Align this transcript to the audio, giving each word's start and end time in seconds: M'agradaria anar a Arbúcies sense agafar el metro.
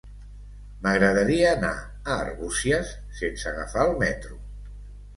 M'agradaria 0.85 1.51
anar 1.57 1.71
a 1.83 2.15
Arbúcies 2.23 2.97
sense 3.23 3.49
agafar 3.55 3.89
el 3.89 3.99
metro. 4.09 4.45